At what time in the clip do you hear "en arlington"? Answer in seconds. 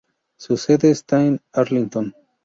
1.23-2.15